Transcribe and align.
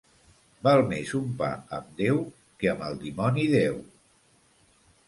Val 0.67 0.79
més 0.93 1.11
un 1.19 1.27
pa 1.41 1.51
amb 1.79 1.93
Déu 2.01 2.25
que 2.63 2.73
amb 2.73 2.89
el 2.89 2.99
dimoni 3.07 3.47
deu. 3.57 3.79